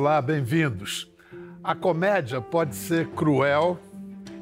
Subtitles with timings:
[0.00, 1.10] Olá, bem-vindos.
[1.62, 3.78] A comédia pode ser cruel,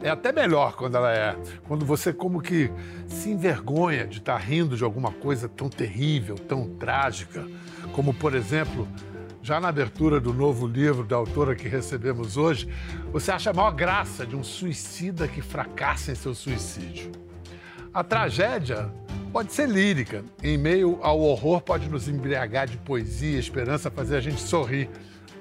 [0.01, 1.37] é até melhor quando ela é.
[1.67, 2.71] Quando você como que
[3.09, 7.45] se envergonha de estar rindo de alguma coisa tão terrível, tão trágica,
[7.93, 8.87] como por exemplo,
[9.43, 12.69] já na abertura do novo livro da autora que recebemos hoje,
[13.11, 17.11] você acha a maior graça de um suicida que fracassa em seu suicídio.
[17.93, 18.89] A tragédia
[19.33, 20.25] pode ser lírica.
[20.41, 24.89] Em meio ao horror, pode nos embriagar de poesia, esperança, fazer a gente sorrir.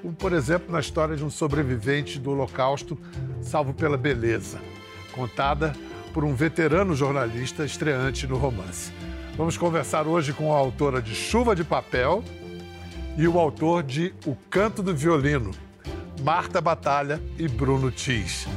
[0.08, 2.98] Como, por exemplo, na história de um sobrevivente do Holocausto,
[3.42, 4.58] salvo pela beleza,
[5.12, 5.76] contada
[6.14, 8.94] por um veterano jornalista estreante no romance.
[9.36, 12.24] Vamos conversar hoje com a autora de Chuva de Papel
[13.18, 15.52] e o autor de O Canto do Violino,
[16.24, 18.48] Marta Batalha e Bruno Tis.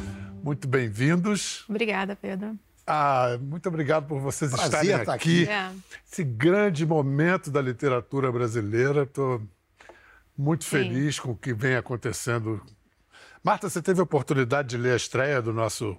[0.45, 1.65] Muito bem-vindos.
[1.69, 2.57] Obrigada, Pedro.
[2.87, 5.43] Ah, muito obrigado por vocês Prazer estarem estar aqui.
[5.43, 5.51] aqui.
[5.51, 5.71] É.
[6.09, 9.03] Esse grande momento da literatura brasileira.
[9.03, 9.43] Estou
[10.41, 10.71] muito Sim.
[10.71, 12.63] feliz com o que vem acontecendo.
[13.45, 15.97] Marta, você teve a oportunidade de ler a estreia do nosso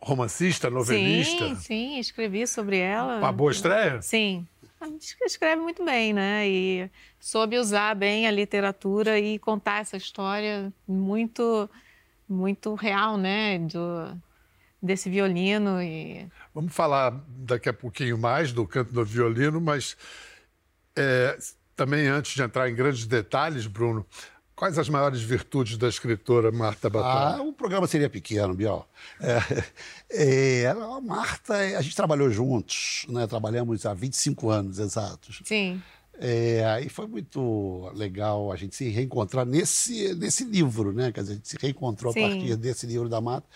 [0.00, 1.48] romancista, novelista?
[1.48, 3.18] Sim, sim, escrevi sobre ela.
[3.18, 4.00] Uma boa estreia?
[4.00, 4.46] Sim.
[4.80, 6.48] A gente escreve muito bem, né?
[6.48, 11.68] E soube usar bem a literatura e contar essa história muito,
[12.26, 13.58] muito real, né?
[13.58, 14.16] Do,
[14.82, 19.96] desse violino e Vamos falar daqui a pouquinho mais do canto do violino, mas
[20.96, 21.36] é,
[21.76, 24.04] também antes de entrar em grandes detalhes, Bruno,
[24.54, 27.42] quais as maiores virtudes da escritora Marta Ah, Batalha?
[27.42, 28.88] o programa seria pequeno, Biel.
[30.10, 33.26] É, é, a Marta, a gente trabalhou juntos, né?
[33.26, 35.42] trabalhamos há 25 anos exatos.
[35.44, 35.80] sim,
[36.18, 41.12] É, e foi muito legal a gente se reencontrar nesse, nesse livro, né?
[41.12, 42.24] Quer dizer, a gente se reencontrou Sim.
[42.24, 43.46] a partir desse livro da Marta,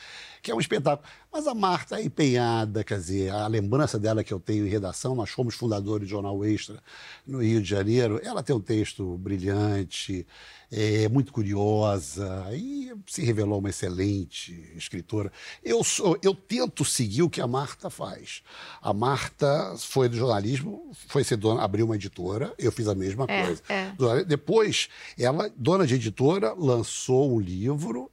[0.42, 1.08] que é um espetáculo.
[1.33, 5.14] Mas a Marta é empenhada, quer dizer, a lembrança dela que eu tenho em redação,
[5.14, 6.83] nós fomos fundadores do Jornal Extra
[7.27, 8.20] no Rio de Janeiro.
[8.22, 10.27] Ela tem um texto brilhante,
[10.72, 15.30] é muito curiosa e se revelou uma excelente escritora.
[15.62, 18.42] Eu, sou, eu tento seguir o que a Marta faz.
[18.83, 23.27] A Marta foi do jornalismo, foi ser dona, abriu uma editora, eu fiz a mesma
[23.29, 23.62] É, coisa.
[23.68, 24.24] é.
[24.24, 28.11] Depois, ela, dona de editora, lançou um livro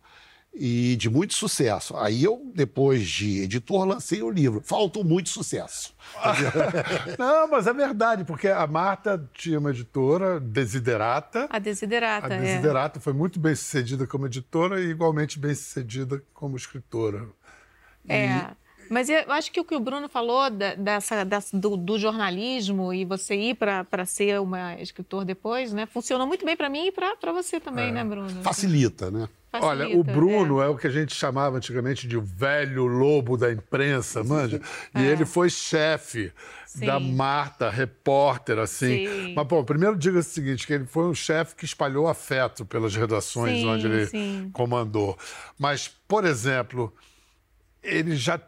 [0.59, 1.95] e de muito sucesso.
[1.97, 4.61] Aí eu, depois de editor, lancei o livro.
[4.63, 5.93] Faltou muito sucesso.
[7.17, 11.47] Não, mas é verdade, porque a Marta tinha uma editora, Desiderata.
[11.49, 12.33] a Desiderata.
[12.33, 12.41] A é.
[12.41, 17.27] Desiderata foi muito bem sucedida como editora e igualmente bem sucedida como escritora.
[18.07, 18.47] É.
[18.89, 22.93] Mas eu acho que o que o Bruno falou da- dessa, dessa- do, do jornalismo
[22.93, 25.85] e você ir para ser uma escritor depois, né?
[25.85, 28.29] Funcionou muito bem para mim e para você também, né, Bruno?
[28.41, 29.27] Facilita, né?
[29.53, 30.67] Olha, Facilita, o Bruno é.
[30.67, 34.61] o que a gente chamava antigamente de velho lobo da imprensa, manja?
[34.93, 36.31] E ele foi chefe
[36.75, 36.99] da É.
[36.99, 39.07] Marta, repórter, assim.
[39.07, 39.33] Sim.
[39.35, 42.95] Mas, bom, primeiro diga o seguinte, que ele foi um chefe que espalhou afeto pelas
[42.95, 45.17] redações Sim, onde ele comandou.
[45.57, 46.93] Mas, por exemplo,
[47.81, 48.39] ele já...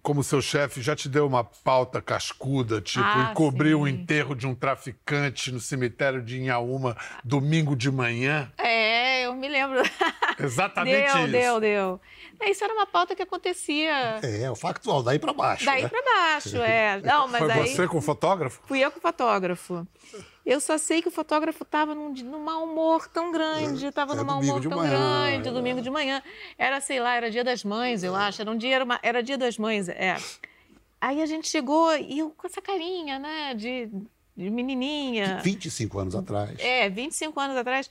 [0.00, 4.46] Como seu chefe, já te deu uma pauta cascuda, tipo, Ah, encobriu o enterro de
[4.46, 8.50] um traficante no cemitério de Inhaúma domingo de manhã?
[8.56, 9.80] É, eu me lembro.
[10.38, 11.28] Exatamente deu, isso.
[11.32, 12.00] deu, deu.
[12.40, 15.64] É, Isso era uma pauta que acontecia É, o factual, daí para baixo.
[15.64, 15.88] daí né?
[15.88, 17.00] para baixo, é.
[17.04, 18.60] Não, mas Foi aí você com o fotógrafo?
[18.66, 19.86] fui eu com o fotógrafo.
[20.46, 24.16] Eu só sei que o fotógrafo estava num, num mau humor tão grande, estava É
[24.16, 25.52] num mau humor tão manhã, grande, é.
[25.52, 26.22] domingo de manhã.
[26.56, 28.40] Era, sei lá, era dia das mães, eu acho.
[28.40, 30.16] Era um dia, era, uma- era dia das mães, é.
[31.00, 33.88] Aí a gente chegou e eu com essa carinha, né, de,
[34.36, 35.40] de menininha.
[35.42, 36.56] 25 anos atrás.
[36.60, 37.90] É, 25 anos atrás.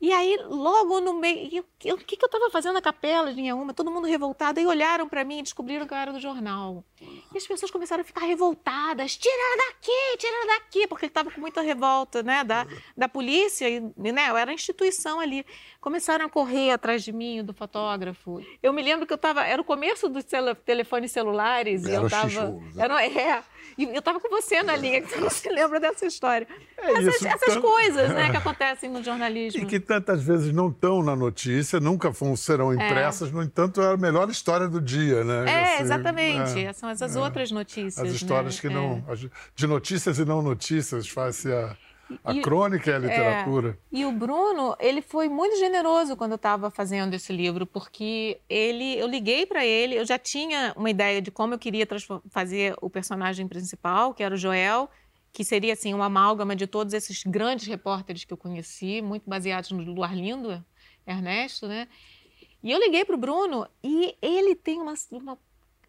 [0.00, 1.48] E aí, logo no meio.
[1.52, 3.74] e eu- eu- O que, que eu estava fazendo na capela de Inhaúma?
[3.74, 4.58] Todo mundo revoltado.
[4.58, 6.82] Aí olharam para mim e descobriram que eu era do jornal.
[7.00, 9.16] E as pessoas começaram a ficar revoltadas.
[9.16, 10.86] Tira daqui, tira daqui.
[10.86, 12.66] Porque estava com muita revolta né, da,
[12.96, 13.68] da polícia.
[13.68, 15.44] E, né, eu era a instituição ali.
[15.82, 18.40] Começaram a correr atrás de mim, do fotógrafo.
[18.62, 19.44] Eu me lembro que eu estava.
[19.44, 20.24] Era o começo dos
[20.64, 21.84] telefones celulares.
[21.84, 22.26] e Era eu o estava.
[22.28, 22.84] X1, né?
[22.84, 23.42] Era, é.
[23.78, 26.46] E eu estava com você na linha, que você não se lembra dessa história.
[26.76, 29.62] essas É isso, essas então- coisas né, que acontecem no jornalismo.
[29.62, 33.92] E que tantas vezes não estão na notícia, nunca vão, serão impressas, no entanto, é
[33.92, 35.50] a melhor história do dia, né?
[35.50, 36.64] É, Assim, exatamente.
[36.64, 38.06] é, São essas outras notícias.
[38.06, 38.60] as histórias né?
[38.60, 38.70] que É.
[38.70, 39.04] não.
[39.08, 41.76] as- De notícias e não notícias, faz-se a,
[42.24, 43.78] a E- crônica e a literatura.
[43.90, 48.98] E o Bruno, ele foi muito generoso quando eu estava fazendo esse livro, porque ele,
[48.98, 51.86] eu liguei para ele, eu já tinha uma ideia de como eu queria
[52.30, 54.88] fazer o personagem principal, que era o Joel,
[55.32, 59.70] que seria assim uma amálgama de todos esses grandes repórteres que eu conheci, muito baseados
[59.70, 60.64] no do Arlindo
[61.06, 61.86] Ernesto, né?
[62.62, 65.38] E eu liguei para o Bruno e ele tem uma, uma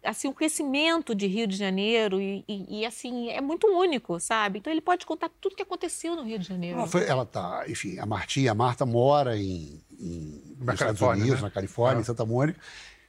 [0.04, 4.58] assim o conhecimento de Rio de Janeiro e, e, e, assim é muito único, sabe?
[4.58, 6.78] Então ele pode contar tudo que aconteceu no Rio de Janeiro.
[6.78, 11.36] Ela, foi, ela tá, enfim, a Martinha, a Marta mora em, em nos Estados Unidos,
[11.36, 11.42] né?
[11.42, 12.02] na Califórnia, é.
[12.02, 12.58] em Santa Mônica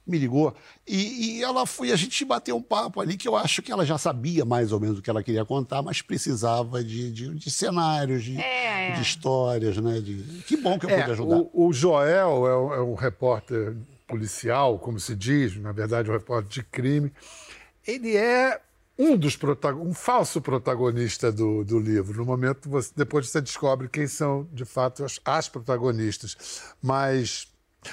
[0.06, 0.54] me ligou.
[0.86, 3.86] E, e, ela foi, a gente bateu um papo ali que eu acho que ela
[3.86, 7.50] já sabia mais ou menos o que ela queria contar, mas precisava de, de, de
[7.50, 8.92] cenários, de, é, é.
[8.92, 10.00] de, histórias, né?
[10.00, 10.42] De...
[10.46, 11.36] Que bom que eu é, pude ajudar.
[11.36, 13.74] O, o Joel é um, é um, repórter
[14.06, 17.12] policial, como se diz, na verdade, um repórter de crime.
[17.86, 18.60] Ele é
[18.98, 22.18] um dos protagonistas, um falso protagonista do, do livro.
[22.18, 26.74] No momento, você, depois você descobre quem são, de fato, as, as protagonistas.
[26.82, 27.52] Mas,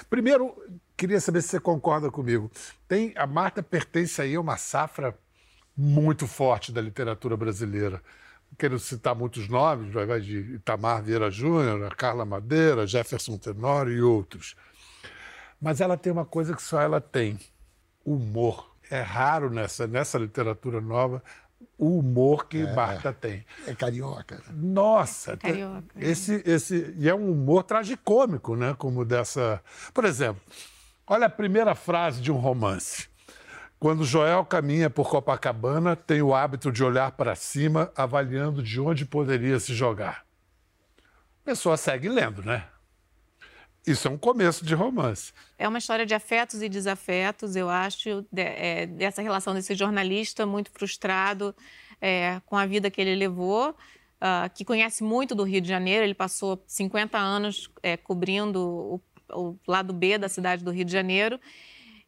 [0.09, 0.55] primeiro,
[1.01, 2.51] Queria saber se você concorda comigo.
[2.87, 5.17] Tem, a Marta pertence aí a uma safra
[5.75, 8.03] muito forte da literatura brasileira.
[8.55, 14.55] Quero citar muitos nomes, vai de Itamar Vieira Júnior, Carla Madeira, Jefferson Tenório e outros.
[15.61, 17.39] Mas ela tem uma coisa que só ela tem:
[18.03, 18.71] humor.
[18.89, 21.23] É raro nessa, nessa literatura nova
[21.77, 23.45] o humor que é, Marta tem.
[23.65, 24.41] É carioca.
[24.51, 25.83] Nossa, é carioca.
[25.95, 28.75] Esse, esse, e é um humor tragicômico, né?
[28.77, 29.61] Como dessa.
[29.93, 30.41] Por exemplo,
[31.13, 33.09] Olha a primeira frase de um romance.
[33.77, 39.05] Quando Joel caminha por Copacabana, tem o hábito de olhar para cima, avaliando de onde
[39.05, 40.23] poderia se jogar.
[41.41, 42.63] A pessoa segue lendo, né?
[43.85, 45.33] Isso é um começo de romance.
[45.57, 50.45] É uma história de afetos e desafetos, eu acho, de, é, dessa relação desse jornalista
[50.45, 51.55] muito frustrado
[51.99, 56.03] é, com a vida que ele levou, uh, que conhece muito do Rio de Janeiro.
[56.03, 59.01] Ele passou 50 anos é, cobrindo o
[59.33, 61.39] o lado B da cidade do Rio de Janeiro.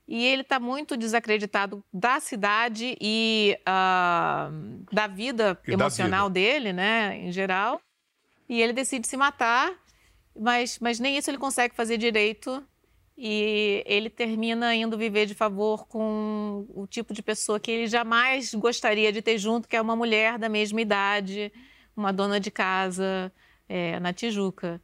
[0.08, 6.54] E ele está muito desacreditado da cidade e uh, da vida e emocional da vida.
[6.54, 7.82] dele, né, em geral.
[8.50, 9.72] E ele decide se matar,
[10.40, 12.64] mas, mas nem isso ele consegue fazer direito.
[13.16, 18.54] E ele termina indo viver de favor com o tipo de pessoa que ele jamais
[18.56, 21.54] gostaria de ter junto, que é uma mulher da mesma idade,
[21.96, 23.32] uma dona de casa
[23.70, 24.82] é, na Tijuca.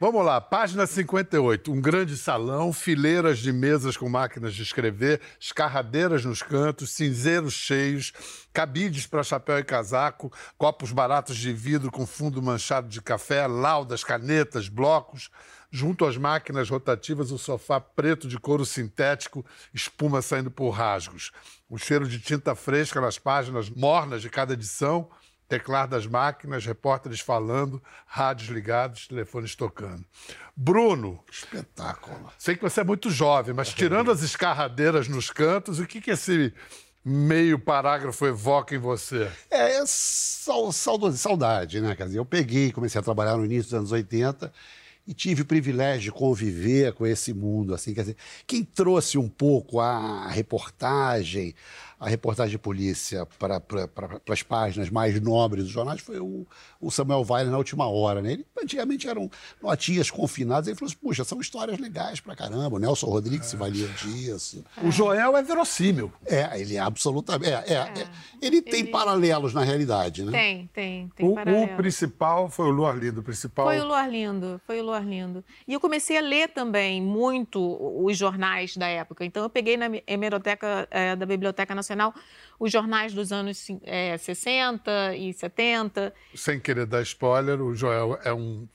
[0.00, 1.70] Vamos lá, página 58.
[1.70, 8.12] Um grande salão, fileiras de mesas com máquinas de escrever, escarradeiras nos cantos, cinzeiros cheios,
[8.52, 14.02] cabides para chapéu e casaco, copos baratos de vidro com fundo manchado de café, laudas,
[14.02, 15.30] canetas, blocos.
[15.70, 21.30] Junto às máquinas rotativas, o sofá preto de couro sintético, espuma saindo por rasgos.
[21.70, 25.08] O cheiro de tinta fresca nas páginas mornas de cada edição
[25.52, 30.02] teclar das máquinas, repórteres falando, rádios ligados, telefones tocando.
[30.56, 31.22] Bruno.
[31.30, 32.32] Espetáculo.
[32.38, 36.12] Sei que você é muito jovem, mas tirando as escarradeiras nos cantos, o que, que
[36.12, 36.54] esse
[37.04, 39.30] meio parágrafo evoca em você?
[39.50, 41.94] É, é saudade, né?
[41.94, 44.50] Quer dizer, eu peguei, comecei a trabalhar no início dos anos 80
[45.06, 48.16] e tive o privilégio de conviver com esse mundo, assim, quer dizer,
[48.46, 51.54] quem trouxe um pouco a reportagem,
[52.02, 56.44] a reportagem de polícia para pra, pra, as páginas mais nobres dos jornais foi o,
[56.80, 58.20] o Samuel Weiler na última hora.
[58.20, 58.32] Né?
[58.32, 59.30] Ele, antigamente eram
[59.62, 60.66] notinhas confinadas.
[60.66, 62.74] Ele falou assim: puxa, são histórias legais pra caramba.
[62.74, 63.50] O Nelson Rodrigues é.
[63.50, 64.64] se valia disso.
[64.82, 66.12] O Joel é verossímil.
[66.26, 67.52] É, ele é absolutamente.
[67.52, 68.08] É, é, é.
[68.40, 68.90] Ele tem ele...
[68.90, 70.32] paralelos na realidade, né?
[70.32, 71.12] Tem, tem.
[71.14, 73.20] tem o, o, principal foi o Luar Lindo.
[73.20, 73.66] O principal...
[73.66, 75.44] Foi o Luar Lindo, foi o Luar Lindo.
[75.68, 77.60] E eu comecei a ler também muito
[78.04, 79.24] os jornais da época.
[79.24, 82.14] Então eu peguei na hemeroteca é, da Biblioteca Nacional Nacional,
[82.58, 86.12] os jornais dos anos é, 60 e 70.
[86.34, 88.66] Sem querer dar spoiler, o Joel é um.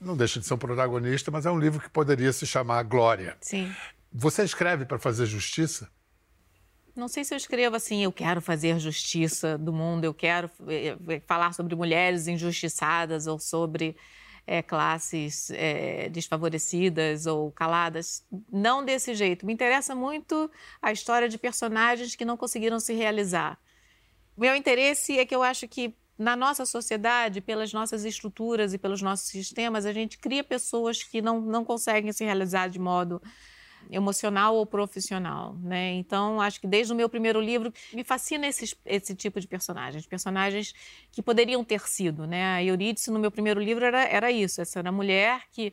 [0.00, 3.36] Não deixa de ser um protagonista, mas é um livro que poderia se chamar Glória.
[3.40, 3.72] Sim.
[4.12, 5.88] Você escreve para fazer justiça?
[6.94, 10.96] Não sei se eu escrevo assim, eu quero fazer justiça do mundo, eu quero eh,
[11.08, 13.96] eh, falar sobre mulheres injustiçadas ou sobre
[14.46, 18.24] é, classes é, desfavorecidas ou caladas.
[18.50, 19.46] Não desse jeito.
[19.46, 23.58] Me interessa muito a história de personagens que não conseguiram se realizar.
[24.36, 29.02] Meu interesse é que eu acho que na nossa sociedade, pelas nossas estruturas e pelos
[29.02, 33.20] nossos sistemas, a gente cria pessoas que não, não conseguem se realizar de modo
[33.90, 35.92] emocional ou profissional, né?
[35.94, 40.74] Então, acho que desde o meu primeiro livro me fascina esse, tipo de personagens, personagens
[41.10, 42.54] que poderiam ter sido, né?
[42.54, 45.72] A Eurídice no meu primeiro livro era, era isso, essa era mulher que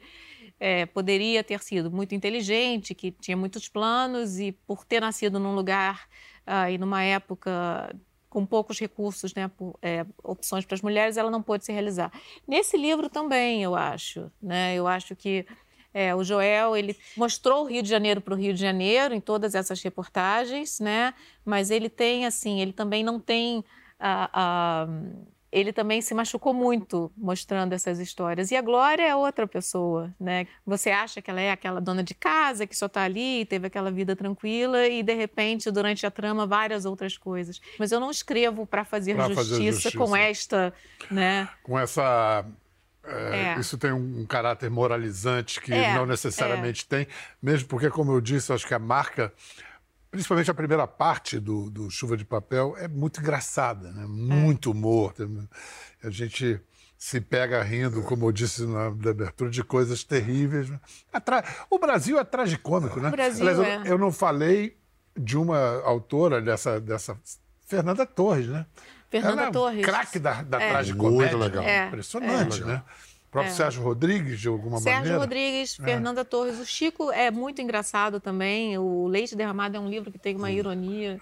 [0.59, 5.55] é, poderia ter sido muito inteligente, que tinha muitos planos e por ter nascido num
[5.55, 6.07] lugar
[6.45, 7.95] uh, e numa época
[8.29, 12.11] com poucos recursos, né, por, é, opções para as mulheres, ela não pôde se realizar.
[12.47, 14.75] Nesse livro também, eu acho, né?
[14.75, 15.45] Eu acho que
[15.93, 19.21] é, o Joel, ele mostrou o Rio de Janeiro para o Rio de Janeiro em
[19.21, 21.13] todas essas reportagens, né?
[21.43, 23.63] Mas ele tem, assim, ele também não tem
[23.99, 24.87] a, a,
[25.51, 28.51] ele também se machucou muito mostrando essas histórias.
[28.51, 30.47] E a Glória é outra pessoa, né?
[30.65, 33.89] Você acha que ela é aquela dona de casa que só está ali, teve aquela
[33.91, 37.59] vida tranquila e de repente durante a trama várias outras coisas.
[37.79, 39.97] Mas eu não escrevo para fazer, fazer justiça.
[39.97, 40.73] com esta,
[41.09, 41.49] né?
[41.63, 42.45] Com essa.
[43.03, 43.59] É, É.
[43.59, 47.07] Isso tem um, um caráter moralizante que É, não necessariamente tem,
[47.41, 49.31] mesmo porque, como eu disse, eu acho que a marca,
[50.11, 54.05] principalmente a primeira parte do, do Chuva de Papel, é muito engraçada, né?
[54.07, 55.13] muito humor.
[55.13, 55.47] tem-
[56.03, 56.59] A gente
[56.97, 60.69] se pega rindo, como eu disse na, na abertura, de coisas terríveis.
[60.69, 60.79] né?
[61.13, 63.07] Atra- O Brasil é tragicômico, né?
[63.07, 63.93] O Brasil Aliás, eu- é.
[63.93, 64.77] eu não falei
[65.17, 67.17] de uma autora dessa, dessa
[67.65, 68.65] Fernanda Torres, né?
[69.09, 69.85] Fernanda Ela é um Torres.
[69.85, 70.69] craque da, da É.
[70.69, 71.37] tragicomédia.
[71.37, 71.63] Muito legal.
[71.63, 72.65] É, Impressionante, é.
[72.65, 72.83] né?
[73.27, 75.19] O próprio Sérgio Rodrigues, de alguma Sérgio maneira.
[75.19, 76.59] Rodrigues, Fernanda Torres.
[76.59, 78.75] O Chico é muito engraçado também.
[78.79, 81.19] O Leite Derramado é um livro que tem uma ironia.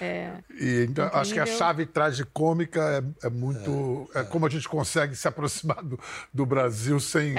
[0.00, 0.32] É.
[0.60, 4.08] E então, acho que a chave tragicômica é, é muito.
[4.14, 5.98] É, como a gente consegue se aproximar do,
[6.32, 7.34] do Brasil sem,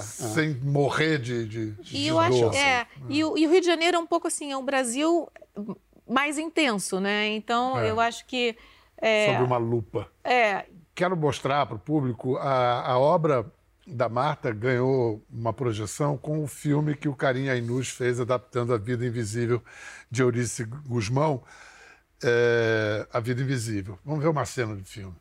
[0.00, 2.54] sem morrer de, de, de E eu acho, dor.
[2.54, 5.28] é, e o, e o Rio de Janeiro é um pouco assim, é um Brasil
[6.08, 7.28] mais intenso, né?
[7.28, 7.90] Então, É.
[7.90, 8.56] eu acho que
[9.00, 10.08] é, Sobre uma lupa.
[10.24, 13.46] é, Quero mostrar para o público a, a obra
[13.86, 18.78] da Marta ganhou uma projeção com o filme que o Karim Ainus fez adaptando A
[18.78, 19.62] Vida Invisível
[20.10, 21.42] de Eurice Guzmão,
[22.22, 23.98] é, A Vida Invisível.
[24.04, 25.14] Vamos ver uma cena do filme.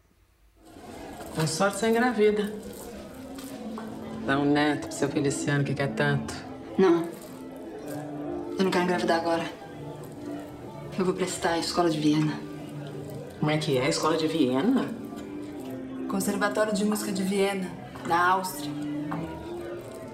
[1.34, 2.54] Com sorte você engravida.
[4.26, 6.34] Dá um neto pro seu Feliciano que quer tanto.
[6.78, 7.08] Não.
[8.58, 9.46] Eu não quero engravidar agora.
[10.98, 12.49] Eu vou prestar a escola de Viena.
[13.40, 13.88] Como é que é?
[13.88, 14.86] Escola de Viena?
[16.10, 17.70] Conservatório de Música de Viena,
[18.06, 18.72] na Áustria.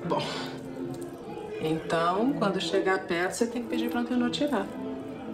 [0.07, 0.21] Bom.
[1.59, 4.67] Então, quando chegar perto, você tem que pedir pra Antenor tirar.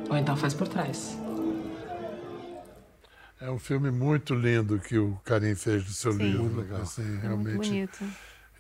[0.09, 1.17] Ou então faz por trás.
[3.41, 6.19] É um filme muito lindo que o Karim fez do seu Sim.
[6.19, 6.43] livro.
[6.43, 6.81] Muito legal.
[6.81, 8.05] Assim, é muito realmente, bonito.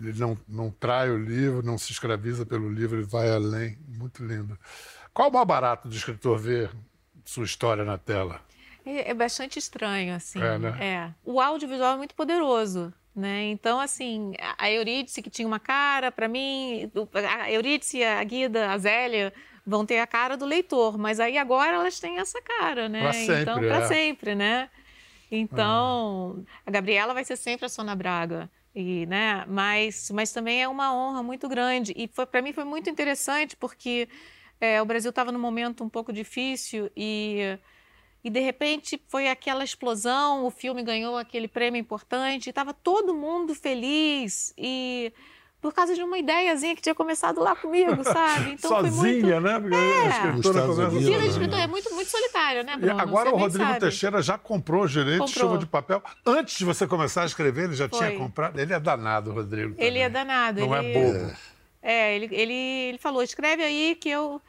[0.01, 3.77] ele não, não trai o livro, não se escraviza pelo livro, ele vai além.
[3.87, 4.57] Muito lindo.
[5.13, 6.71] Qual o mais barato do escritor ver
[7.23, 8.41] sua história na tela?
[8.85, 10.41] É, é bastante estranho, assim.
[10.41, 10.77] É, né?
[10.79, 11.13] É.
[11.23, 12.93] O audiovisual é muito poderoso.
[13.13, 13.49] Né?
[13.49, 16.89] Então, assim, a- Eurídice, que tinha uma cara, para mim,
[17.41, 19.33] a Eurídice, a Guida, a Zélia
[19.67, 23.01] vão ter a cara do leitor, mas aí agora elas têm essa cara, né?
[23.01, 23.67] Pra sempre, então, é.
[23.67, 24.69] para sempre, né?
[25.29, 28.49] Então, a Gabriela vai ser sempre a Sônia Braga.
[28.73, 31.93] E, né, mas, mas também é uma honra muito grande.
[31.95, 34.07] E para mim foi muito interessante porque
[34.59, 37.57] é, o Brasil estava num momento um pouco difícil e,
[38.23, 43.55] e de repente foi aquela explosão, o filme ganhou aquele prêmio importante, estava todo mundo
[43.55, 45.11] feliz e
[45.61, 48.51] por causa de uma ideiazinha que tinha começado lá comigo, sabe?
[48.57, 48.95] Então foi muito...
[48.95, 49.59] Sozinha, né?
[49.59, 51.27] Porque a Nos escritora começa Unidos, Vida de né?
[51.27, 52.99] escritor é muito, muito solitário, né, E Bruno?
[52.99, 53.79] agora Você o Rodrigo sabe.
[53.79, 56.01] Teixeira já comprou os direitos de chuva de papel.
[56.25, 57.99] Antes de você começar a escrever, ele já Foi.
[57.99, 58.59] tinha comprado.
[58.59, 59.75] Ele é danado, Rodrigo.
[59.77, 60.25] Ele é também.
[60.25, 60.61] danado.
[60.61, 60.87] Não ele...
[60.87, 61.35] é bobo.
[61.83, 64.41] É, ele, ele, ele falou, escreve aí que eu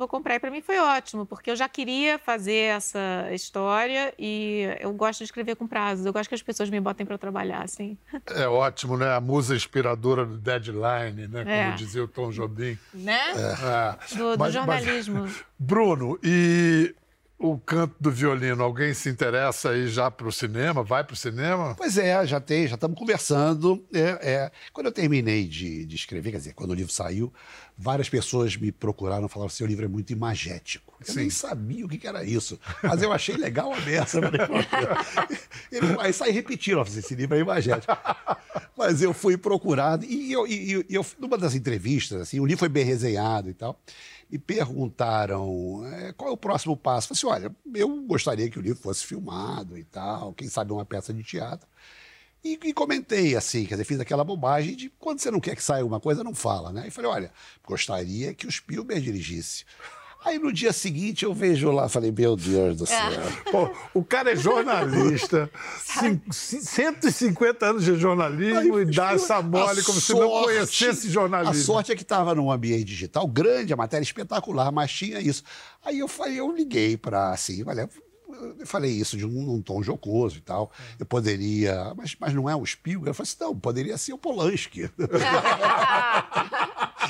[0.00, 0.34] vou comprar.
[0.34, 5.18] E para mim foi ótimo, porque eu já queria fazer essa história e eu gosto
[5.18, 6.04] de escrever com prazos.
[6.06, 7.96] Eu gosto que as pessoas me botem para trabalhar, assim.
[8.34, 9.14] É ótimo, né?
[9.14, 11.44] A musa inspiradora do Deadline, né?
[11.44, 11.72] Como É.
[11.72, 12.76] dizia o Tom Jobim.
[12.94, 13.20] Né?
[13.32, 14.16] É.
[14.16, 15.28] Do, do Mas- mas- jornalismo.
[15.58, 16.94] Bruno, e
[17.42, 20.82] o canto do violino, alguém se interessa aí já para o cinema?
[20.82, 21.74] Vai para o cinema?
[21.74, 23.82] Pois é, já tem, já estamos conversando.
[23.94, 24.50] É, é.
[24.74, 27.32] Quando eu terminei de, de escrever, quer dizer, quando o livro saiu,
[27.78, 30.92] várias pessoas me procuraram e falaram assim: o livro é muito imagético.
[31.08, 34.20] Eu nem sabia o que que era isso, mas eu achei legal a beça.
[35.98, 37.96] Aí saí repetindo, esse livro é imagético.
[38.76, 42.68] Mas eu fui procurado e eu, e eu numa das entrevistas, assim, o livro foi
[42.68, 43.80] bem resenhado e tal,
[44.30, 47.08] me perguntaram é, qual é o próximo passo.
[47.08, 50.84] Falei assim, olha, eu gostaria que o livro fosse filmado e tal, quem sabe uma
[50.84, 51.68] peça de teatro.
[52.42, 55.62] E, e comentei assim, quer dizer, fiz aquela bobagem de quando você não quer que
[55.62, 56.86] saia alguma coisa, não fala, né?
[56.86, 57.32] E falei, olha,
[57.66, 59.64] gostaria que o Spielberg dirigisse.
[60.24, 62.98] Aí no dia seguinte eu vejo lá, falei, meu Deus do céu.
[63.50, 65.50] Pô, o cara é jornalista,
[65.82, 70.44] cin- cin- 150 anos de jornalismo Aí, e dá essa mole como se não sorte-
[70.46, 71.52] conhecesse jornalismo.
[71.62, 75.42] A sorte é que estava num ambiente digital grande, a matéria espetacular, mas tinha isso.
[75.82, 77.88] Aí eu falei, eu liguei para assim, olha,
[78.58, 80.70] eu falei isso de um, num tom jocoso e tal.
[80.98, 83.08] Eu poderia, mas, mas não é o Spielberg?
[83.08, 84.90] Eu falei assim, não, poderia ser o Polanski.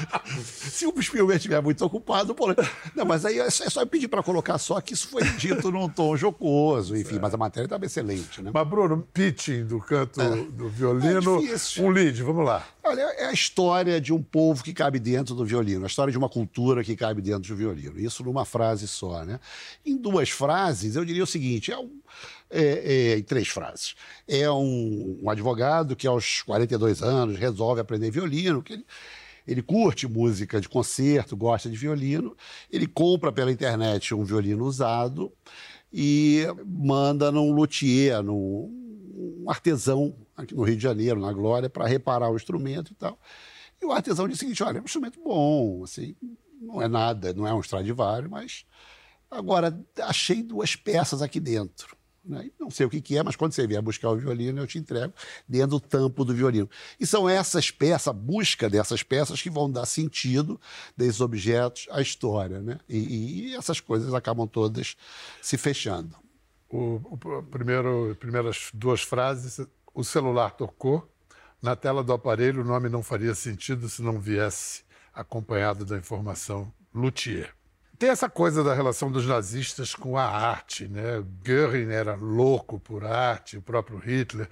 [0.44, 2.70] Se o Spielberg estiver muito ocupado, Polanski.
[2.94, 5.22] Não, mas aí é só, é só eu pedir para colocar só que isso foi
[5.38, 8.50] dito num tom jocoso, enfim, mas a matéria estava excelente, né?
[8.52, 11.40] Mas, Bruno, pitching do canto do violino,
[11.78, 12.66] É um lead, vamos lá.
[12.82, 16.18] Olha, é a história de um povo que cabe dentro do violino, a história de
[16.18, 17.98] uma cultura que cabe dentro do violino.
[18.00, 19.38] Isso numa frase só, né?
[19.84, 22.00] Em duas frases, eu diria o seguinte: é um-
[22.50, 23.94] é, é, em três frases.
[24.26, 28.86] É um, um, advogado que, aos 42 anos, resolve aprender violino, que ele,
[29.50, 32.36] ele curte música de concerto, gosta de violino,
[32.70, 35.32] ele compra pela internet um violino usado
[35.92, 38.78] e manda num luthier, num
[39.42, 43.18] um artesão aqui no Rio de Janeiro, na Glória, para reparar o instrumento e tal.
[43.82, 46.14] E o artesão disse o seguinte: olha, é um instrumento bom, assim,
[46.60, 48.64] não é nada, não é um Stradivarius, mas
[49.30, 51.96] agora achei duas peças aqui dentro.
[52.24, 52.50] Né?
[52.58, 54.78] Não sei o que, que, é, mas quando você vier buscar o violino, eu te
[54.78, 55.12] entrego
[55.48, 56.68] dentro do tampo do violino.
[56.98, 60.60] E são essas peças, a busca dessas peças, que vão dar sentido
[60.96, 62.60] desses objetos à história.
[62.60, 62.78] Né?
[62.88, 64.96] E, e essas coisas acabam todas
[65.40, 66.16] se fechando.
[66.68, 71.08] O, o primeiro, primeiras duas frases, o celular tocou,
[71.60, 76.72] na tela do aparelho o nome não faria sentido se não viesse acompanhado da informação
[76.94, 77.54] luthier.
[78.00, 81.22] Tem essa coisa da relação dos nazistas com a arte, né?
[81.46, 84.48] Goering era louco por arte, o próprio Hitler,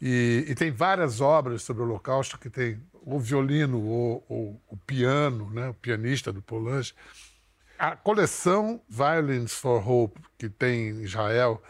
[0.00, 4.78] e, e tem várias obras sobre o Holocausto que tem o violino ou, ou o
[4.78, 5.68] piano, né?
[5.68, 6.90] O pianista do Polanyi.
[7.78, 11.62] A coleção Violins for Hope que tem em Israel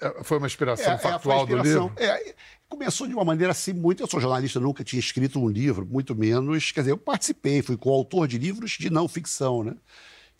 [0.00, 1.88] é, foi uma inspiração é, factual é, inspiração.
[1.88, 2.02] do livro.
[2.02, 2.34] É,
[2.66, 4.02] começou de uma maneira assim muito.
[4.02, 6.72] Eu sou jornalista, nunca tinha escrito um livro, muito menos.
[6.72, 9.76] Quer dizer, eu participei, fui coautor de livros de não ficção, né?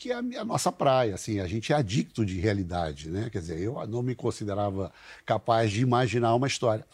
[0.05, 3.31] Que é a, nossa praia, assim, a gente é adicto de realidade, né?
[3.33, 4.93] Quer dizer, eu não me considerava
[5.25, 6.85] capaz de imaginar uma história.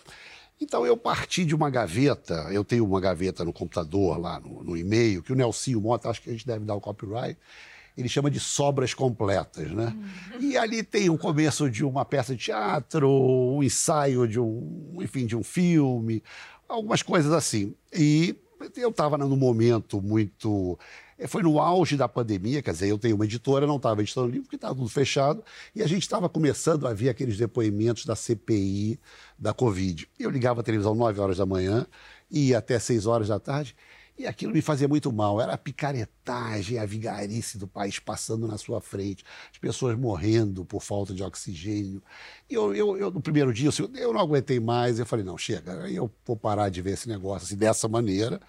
[0.61, 4.76] Então eu parti de uma gaveta, eu tenho uma gaveta no computador lá, no, no
[4.76, 7.37] e-mail, que o Nelsinho Mota, acho que a gente deve dar o copyright,
[7.99, 9.93] ele chama de sobras completas, né?
[10.33, 10.40] Uhum.
[10.40, 15.26] E ali tem o começo de uma peça de teatro, um ensaio de um, enfim,
[15.26, 16.23] de um filme,
[16.69, 17.75] algumas coisas assim.
[17.93, 18.37] E
[18.76, 20.79] eu estava num momento muito
[21.29, 24.43] foi no auge da pandemia, quer dizer, eu tenho uma editora, não estava editando livro,
[24.45, 28.99] porque estava tudo fechado, e a gente estava começando a ver aqueles depoimentos da CPI
[29.39, 30.09] da Covid.
[30.19, 31.87] Eu ligava a televisão 9 horas da manhã,
[32.31, 33.77] ia até 6 horas da tarde,
[34.21, 35.41] e aquilo me fazia muito mal.
[35.41, 40.83] Era a picaretagem, a vigarice do país passando na sua frente, as pessoas morrendo por
[40.83, 42.03] falta de oxigênio.
[42.49, 45.39] E eu, eu, eu no primeiro dia, eu, eu não aguentei mais, eu falei, não,
[45.39, 48.40] chega, eu vou parar de ver esse negócio assim, dessa maneira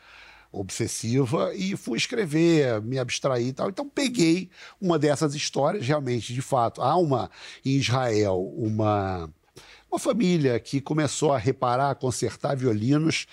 [0.52, 3.70] obsessiva e fui escrever, me abstrair e tal.
[3.70, 6.82] Então peguei uma dessas histórias, realmente, de fato.
[6.82, 7.32] Há uma
[7.64, 9.30] em Israel, uma,
[9.90, 13.28] uma família que começou a reparar, a consertar violinos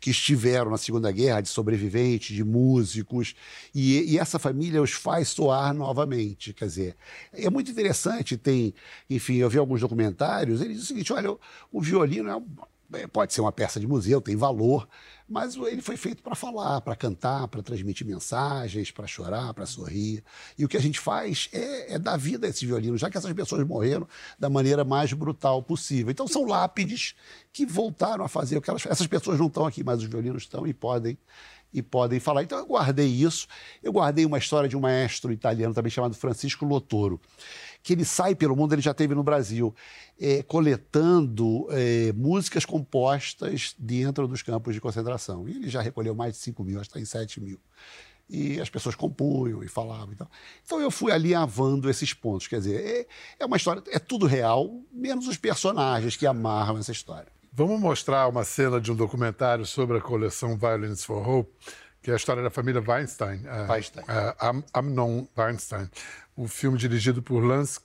[0.00, 3.34] que estiveram na Segunda Guerra, de sobreviventes, de músicos,
[3.74, 6.52] e, e, essa família os faz soar novamente.
[6.52, 6.96] Quer dizer,
[7.32, 8.72] é muito interessante, tem,
[9.10, 11.40] enfim, eu vi alguns documentários, ele diz o seguinte, olha, o,
[11.72, 12.46] o violino
[12.92, 14.88] é, pode ser uma peça de museu, tem valor,
[15.28, 20.24] mas ele foi feito para falar, para cantar, para transmitir mensagens, para chorar, para sorrir.
[20.56, 23.18] E o que a gente faz é, é dar vida a esse violino, já que
[23.18, 26.10] essas pessoas morreram da maneira mais brutal possível.
[26.10, 27.14] Então são lápides
[27.52, 28.86] que voltaram a fazer o que elas.
[28.86, 31.18] Essas pessoas não estão aqui, mas os violinos estão e podem
[31.72, 32.42] e podem falar.
[32.42, 33.46] Então eu guardei isso.
[33.82, 37.20] Eu guardei uma história de um maestro italiano também chamado Francisco Lotoro
[37.88, 39.74] que ele sai pelo mundo, ele já teve no Brasil,
[40.20, 45.48] é, coletando é, músicas compostas dentro dos campos de concentração.
[45.48, 47.58] E ele já recolheu mais de 5 mil, acho que está em 7 mil.
[48.28, 50.12] E as pessoas compunham e falavam.
[50.12, 50.28] Então,
[50.62, 52.46] então eu fui alinhavando esses pontos.
[52.46, 53.06] Quer dizer, é,
[53.40, 57.32] é uma história, é tudo real, menos os personagens que amarram essa história.
[57.50, 61.50] Vamos mostrar uma cena de um documentário sobre a coleção Violence for Hope,
[62.06, 64.04] história da família Weinstein, Weinstein.
[64.04, 65.90] Uh, Amnon Weinstein,
[66.36, 67.80] o filme dirigido por Lance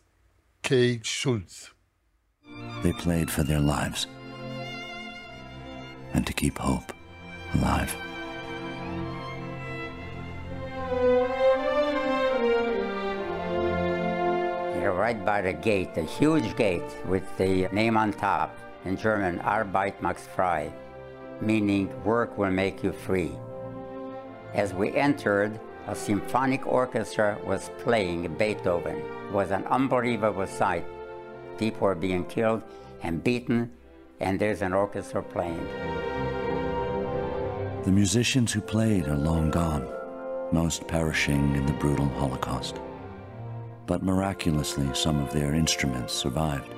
[0.61, 0.99] K.
[1.03, 1.71] Schultz.
[2.83, 4.07] They played for their lives
[6.13, 6.93] and to keep hope
[7.55, 7.95] alive.
[14.79, 18.55] You're right by the gate, a huge gate with the name on top.
[18.85, 20.71] In German, Arbeit macht frei,
[21.41, 23.31] meaning work will make you free.
[24.53, 28.97] As we entered, a symphonic orchestra was playing Beethoven.
[28.97, 30.85] It was an unbelievable sight.
[31.57, 32.61] People were being killed
[33.01, 33.71] and beaten,
[34.19, 35.67] and there's an orchestra playing.
[37.83, 39.87] The musicians who played are long gone,
[40.51, 42.79] most perishing in the brutal Holocaust.
[43.87, 46.71] But miraculously, some of their instruments survived.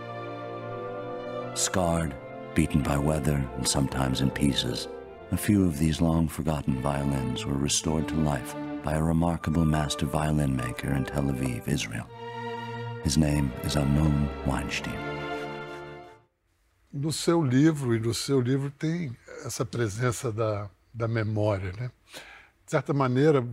[1.55, 2.15] Scarred,
[2.55, 4.87] beaten by weather, and sometimes in pieces,
[5.31, 10.05] a few of these long forgotten violins were restored to life by a remarkable master
[10.05, 12.07] violin maker in Tel Aviv, Israel.
[13.03, 14.93] His name is unknown Weinstein.
[16.93, 21.91] No seu livro e no seu livro tem essa presença da, da memória, né?
[22.63, 23.45] De certa maneira,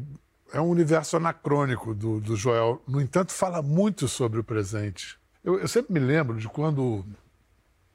[0.52, 2.80] é um universo anacrônico do, do Joel.
[2.86, 5.18] No entanto, fala muito sobre o presente.
[5.42, 7.04] Eu, eu sempre me lembro de quando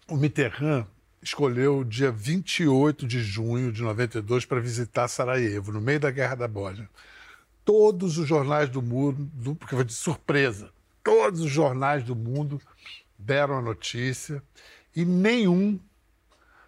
[0.10, 0.86] o Mitterrand
[1.28, 6.36] escolheu o dia 28 de junho de 92 para visitar Sarajevo, no meio da Guerra
[6.36, 6.90] da Bósnia.
[7.66, 10.72] Todos os jornais do mundo, porque foi de surpresa,
[11.04, 12.62] todos os jornais do mundo
[13.18, 14.42] deram a notícia
[14.96, 15.80] e nenhum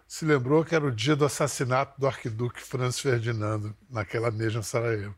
[0.06, 5.14] se lembrou que era o dia do assassinato do arquiduque Franz Ferdinando, naquela mesma Sarajevo.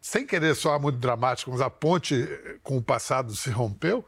[0.00, 2.28] Sem querer soar muito dramático, mas a ponte
[2.62, 4.04] com o passado se rompeu,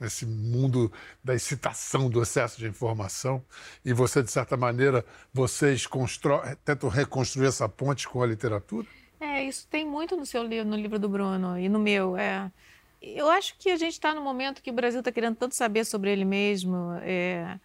[0.00, 3.42] nesse mundo da excitação, do excesso de informação,
[3.84, 5.88] e você, de certa maneira, vocês
[6.64, 8.86] tentam reconstruir essa ponte com a literatura?
[9.20, 12.16] É, isso tem muito no seu livro, no livro do Bruno e no meu.
[12.16, 12.50] É.
[13.00, 15.84] Eu acho que a gente está no momento que o Brasil está querendo tanto saber
[15.84, 16.94] sobre ele mesmo.
[17.02, 17.58] É,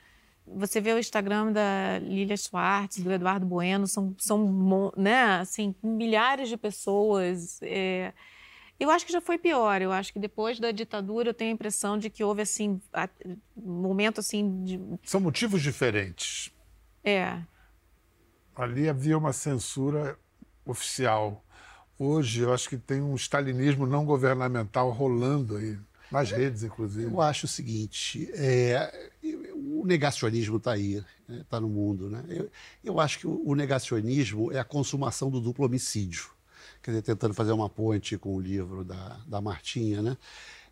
[0.45, 6.49] você vê o Instagram da Lilia Schwartz, do Eduardo Bueno, são, são né, assim, milhares
[6.49, 7.59] de pessoas.
[7.61, 8.13] É,
[8.79, 9.81] eu acho que já foi pior.
[9.81, 12.81] Eu acho que depois da ditadura eu tenho a impressão de que houve assim
[13.55, 14.79] um momento assim de...
[15.03, 16.51] São motivos diferentes.
[17.03, 17.39] É.
[18.55, 20.17] Ali havia uma censura
[20.65, 21.43] oficial.
[21.97, 25.77] Hoje eu acho que tem um stalinismo não governamental rolando aí
[26.11, 27.05] nas redes, inclusive.
[27.05, 29.09] Eu acho o seguinte: é,
[29.53, 32.09] o negacionismo está aí, está né, no mundo.
[32.09, 32.23] Né?
[32.27, 32.51] Eu,
[32.83, 36.33] eu acho que o negacionismo é a consumação do duplo homicídio
[36.83, 40.17] quer dizer, tentando fazer uma ponte com o livro da, da Martinha, né?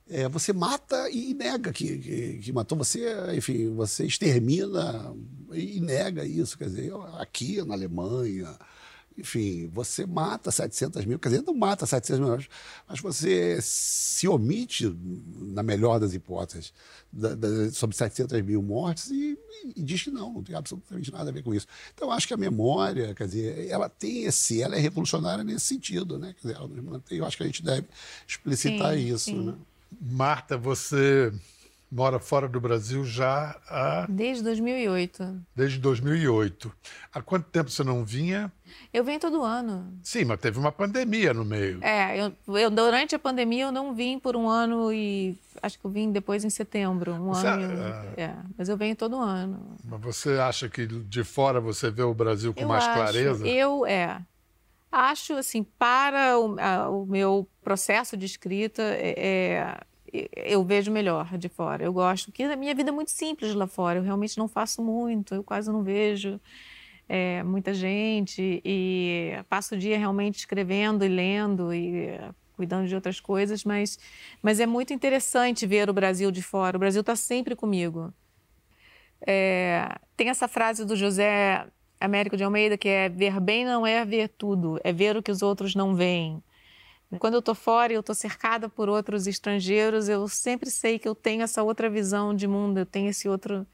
[0.09, 2.77] É, você mata e nega que, que, que, matou.
[2.77, 2.99] Você,
[3.33, 5.15] enfim, você extermina
[5.53, 6.57] e nega isso.
[6.57, 8.53] Quer dizer, aqui na Alemanha,
[9.17, 12.47] enfim, você mata 700 mil, quer dizer, não mata 700 mil,
[12.87, 14.95] mas você se omite,
[15.37, 16.73] na melhor das hipóteses,
[17.11, 19.37] da, da, sobre 700 mil mortes e,
[19.75, 21.67] e, diz que não, não tem absolutamente nada a ver com isso.
[21.93, 26.17] Então, acho que a memória, quer dizer, ela tem esse, ela é revolucionária nesse sentido,
[26.17, 26.33] né?
[26.33, 27.87] Quer dizer, ela nos mantém, eu acho que a gente deve
[28.27, 29.45] explicitar sim, isso, sim.
[29.45, 29.55] né?
[29.99, 31.33] Marta, você
[31.91, 34.05] mora fora do Brasil já há.
[34.07, 35.41] Desde 2008.
[35.53, 36.71] Desde 2008.
[37.13, 38.51] Há quanto tempo você não vinha?
[38.93, 39.93] Eu venho todo ano.
[40.01, 41.83] Sim, mas teve uma pandemia no meio.
[41.83, 45.85] É, eu, eu durante a pandemia eu não vim por um ano e acho que
[45.85, 47.83] eu vim depois em setembro, um você, ano.
[48.15, 48.23] É...
[48.23, 49.75] é, mas eu venho todo ano.
[49.83, 53.45] Mas você acha que de fora você vê o Brasil com eu mais acho, clareza?
[53.45, 54.21] Eu é.
[54.89, 59.77] Acho assim para o, a, o meu processo de escrita é, é
[60.35, 61.83] eu vejo melhor de fora.
[61.83, 63.99] Eu gosto, porque a minha vida é muito simples lá fora.
[63.99, 66.39] Eu realmente não faço muito, eu quase não vejo
[67.07, 72.17] é, muita gente e passo o dia realmente escrevendo e lendo e
[72.55, 73.97] cuidando de outras coisas, mas,
[74.41, 76.77] mas é muito interessante ver o Brasil de fora.
[76.77, 78.13] O Brasil está sempre comigo.
[79.25, 81.65] É, tem essa frase do José
[81.99, 85.31] Américo de Almeida que é: ver bem não é ver tudo, é ver o que
[85.31, 86.41] os outros não veem.
[87.19, 91.07] Quando eu estou fora e eu estou cercada por outros estrangeiros, eu sempre sei que
[91.07, 93.67] eu tenho essa outra visão de mundo, eu tenho esse outro,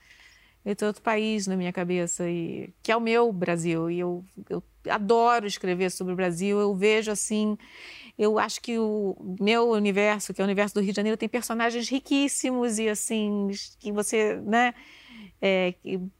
[0.65, 3.91] esse outro país na minha cabeça, e, que é o meu Brasil.
[3.91, 7.57] E eu, eu adoro escrever sobre o Brasil, eu vejo assim.
[8.17, 11.29] Eu acho que o meu universo, que é o universo do Rio de Janeiro, tem
[11.29, 14.73] personagens riquíssimos e assim, que você, né?
[15.39, 15.75] É,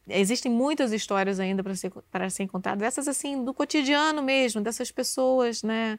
[0.08, 4.92] existem muitas histórias ainda para ser, para ser contadas, essas assim, do cotidiano mesmo, dessas
[4.92, 5.98] pessoas, né?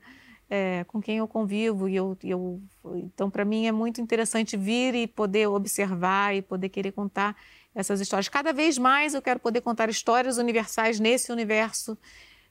[0.48, 1.88] É, com quem eu convivo.
[1.88, 2.62] E eu, eu,
[2.96, 7.36] então, para mim, é muito interessante vir e poder observar e poder querer contar
[7.74, 8.28] essas histórias.
[8.28, 11.96] Cada vez mais eu quero poder contar histórias universais nesse universo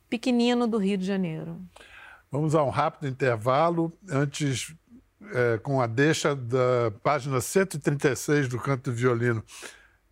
[0.10, 1.60] pequenino do Rio de Janeiro.
[2.32, 3.92] Vamos a um rápido intervalo.
[4.10, 4.74] Antes,
[5.34, 9.44] é, com a deixa da página 136 do Canto do Violino.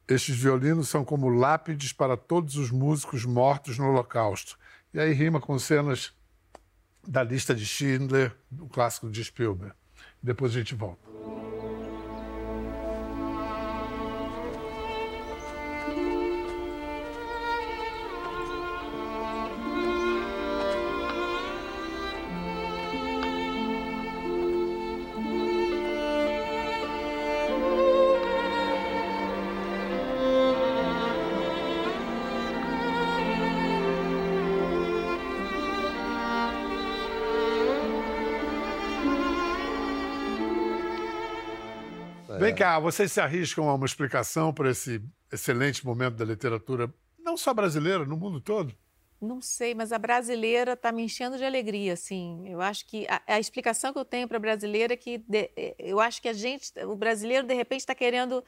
[0.08, 4.58] Estes violinos são como lápides para todos os músicos mortos no Holocausto.
[4.94, 6.15] E aí rima com cenas
[7.08, 9.74] da lista de Schindler, o clássico de Spielberg.
[10.22, 11.08] Depois a gente volta.
[42.46, 45.02] Vem cá, vocês se arriscam a uma explicação para esse
[45.34, 48.72] excelente momento da literatura, não só brasileira, no mundo todo?
[49.20, 52.48] Não sei, mas a brasileira está me enchendo de alegria, assim.
[52.48, 55.50] Eu acho que a, a explicação que eu tenho para a brasileira é que de,
[55.56, 58.44] é, eu acho que a gente, o brasileiro, de repente, está querendo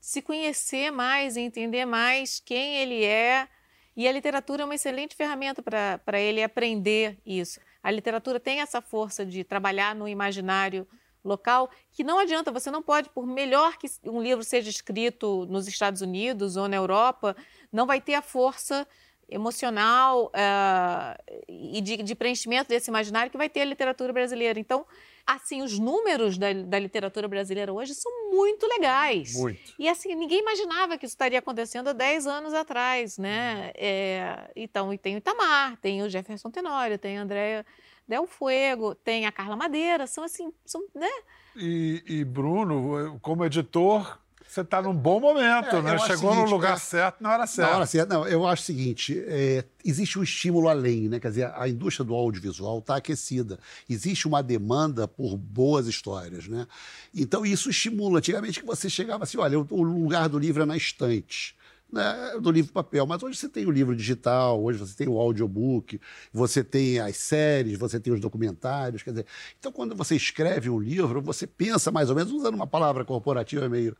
[0.00, 3.46] se conhecer mais, entender mais quem ele é.
[3.94, 7.60] E a literatura é uma excelente ferramenta para ele aprender isso.
[7.82, 10.88] A literatura tem essa força de trabalhar no imaginário
[11.24, 15.68] local, que não adianta, você não pode, por melhor que um livro seja escrito nos
[15.68, 17.36] Estados Unidos ou na Europa,
[17.72, 18.86] não vai ter a força
[19.30, 24.58] emocional uh, e de, de, preenchimento desse imaginário que vai ter a literatura brasileira.
[24.58, 24.84] Então,
[25.24, 29.34] assim, os números da, da, literatura brasileira hoje são muito legais.
[29.34, 29.74] Muito.
[29.78, 33.70] E assim, ninguém imaginava que isso estaria acontecendo há 10 anos atrás, né?
[33.76, 37.64] É, então, e tem o Itamar, tem o Jefferson Tenório, tem a Andréa
[38.10, 41.08] Del Fuego, tem a Carla Madeira, são assim, são, né?
[41.54, 45.96] E, e Bruno, como editor, você está num bom momento, é, né?
[45.98, 47.70] Chegou seguinte, no lugar é, certo na hora certa.
[47.70, 48.14] Na hora certa.
[48.14, 51.20] Não, eu acho o seguinte: é, existe um estímulo além, né?
[51.20, 53.60] Quer dizer, a indústria do audiovisual está aquecida.
[53.88, 56.66] Existe uma demanda por boas histórias, né?
[57.14, 58.18] Então isso estimula.
[58.18, 61.54] Antigamente que você chegava assim, olha, o lugar do livro é na estante
[61.92, 63.06] né, do livro papel.
[63.06, 66.00] Mas hoje você tem o livro digital, hoje você tem o audiobook,
[66.32, 69.02] você tem as séries, você tem os documentários.
[69.02, 69.26] Quer dizer,
[69.58, 73.68] então, quando você escreve um livro, você pensa mais ou menos, usando uma palavra corporativa
[73.68, 73.96] meio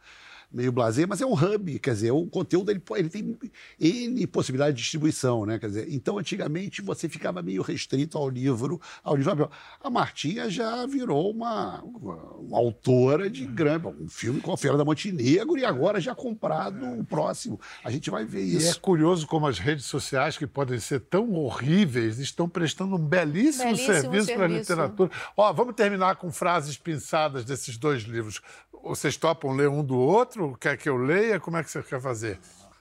[0.53, 3.39] meio blazer, mas é um hub, quer dizer, o conteúdo ele, ele tem
[3.79, 5.59] N possibilidade de distribuição, né?
[5.59, 9.51] Quer dizer, então antigamente você ficava meio restrito ao livro, ao livro.
[9.83, 14.85] A Martinha já virou uma, uma, autora de grande, um filme com a Feira da
[14.85, 17.61] Montenegro e agora já comprado o próximo.
[17.85, 18.67] A gente vai ver isso.
[18.67, 22.99] E é curioso como as redes sociais, que podem ser tão horríveis, estão prestando um
[22.99, 25.11] belíssimo, belíssimo serviço, para a literatura.
[25.37, 28.41] Ó, vamos terminar com frases pensadas desses dois livros.
[28.83, 30.40] Vocês topam ler um do outro?
[30.59, 31.41] Quer que eu leia?
[31.41, 32.39] Como é que você quer fazer?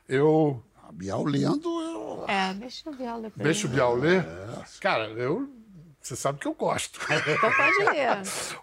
[0.07, 0.63] Eu.
[0.87, 2.25] A Bial lendo, eu.
[2.27, 3.31] É, deixa o Bial ler.
[3.35, 4.25] Deixa o Bial ler?
[4.25, 4.63] É.
[4.79, 5.49] Cara, eu.
[6.01, 6.99] Você sabe que eu gosto.
[7.09, 8.17] Então pode ler.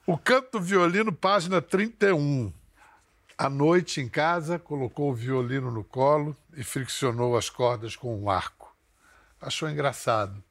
[0.07, 2.53] o canto do violino, página 31.
[3.39, 8.31] À noite, em casa, colocou o violino no colo e friccionou as cordas com um
[8.31, 8.75] arco.
[9.41, 10.43] Achou engraçado.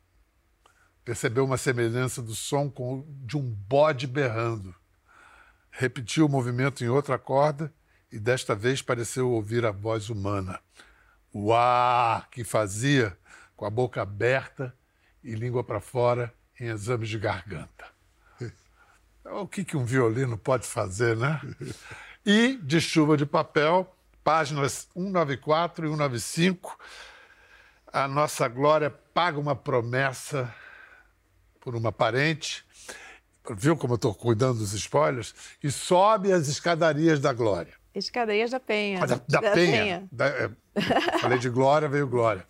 [1.04, 4.74] Percebeu uma semelhança do som com de um bode berrando.
[5.72, 7.74] Repetiu o movimento em outra corda
[8.16, 10.58] e desta vez pareceu ouvir a voz humana.
[11.34, 12.26] Uá!
[12.32, 13.18] que fazia
[13.58, 14.74] com a boca aberta
[15.22, 17.86] e língua para fora em exames de garganta.
[19.26, 21.42] O que, que um violino pode fazer, né?
[22.26, 26.80] E de chuva de papel, páginas 194 e 195,
[27.92, 30.54] a nossa Glória paga uma promessa
[31.60, 32.66] por uma parente
[33.54, 35.36] viu como eu estou cuidando dos spoilers?
[35.62, 37.74] E sobe as escadarias da glória.
[38.00, 39.00] Escadarias da Penha.
[39.02, 39.82] Ah, da, da, da, Penha.
[39.82, 40.10] Penha.
[40.12, 40.50] Da, é,
[41.20, 42.46] falei de glória, veio glória.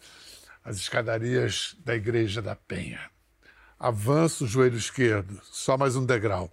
[0.63, 2.99] As escadarias da igreja da Penha.
[3.79, 6.49] Avanço o joelho esquerdo, só mais um degrau.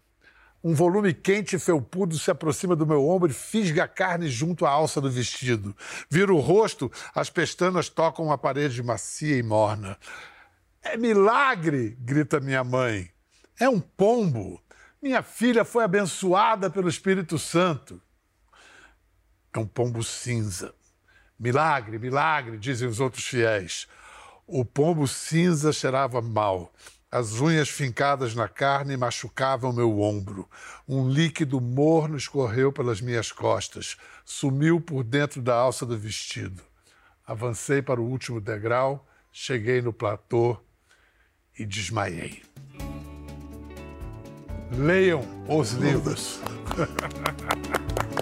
[0.63, 4.67] Um volume quente e felpudo se aproxima do meu ombro e fisga a carne junto
[4.67, 5.75] à alça do vestido.
[6.09, 9.97] Viro o rosto, as pestanas tocam uma parede macia e morna.
[10.83, 11.97] É milagre!
[12.01, 13.11] grita minha mãe.
[13.59, 14.63] É um pombo.
[15.01, 18.01] Minha filha foi abençoada pelo Espírito Santo.
[19.55, 20.75] É um pombo cinza.
[21.38, 23.87] Milagre, milagre, dizem os outros fiéis.
[24.47, 26.73] O pombo cinza cheirava mal.
[27.11, 30.49] As unhas fincadas na carne machucavam meu ombro.
[30.88, 33.99] Um líquido morno escorreu pelas minhas costas.
[34.25, 36.62] Sumiu por dentro da alça do vestido.
[37.27, 40.57] Avancei para o último degrau, cheguei no platô
[41.59, 42.43] e desmaiei.
[44.71, 46.41] Leiam os livros.